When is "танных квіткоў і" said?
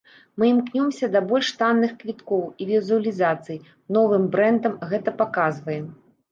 1.59-2.63